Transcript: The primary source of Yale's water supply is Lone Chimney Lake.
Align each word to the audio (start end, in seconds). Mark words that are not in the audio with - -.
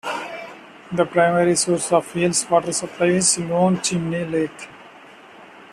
The 0.91 1.05
primary 1.05 1.55
source 1.55 1.91
of 1.91 2.15
Yale's 2.15 2.49
water 2.49 2.73
supply 2.73 3.05
is 3.05 3.37
Lone 3.37 3.79
Chimney 3.81 4.25
Lake. 4.25 4.67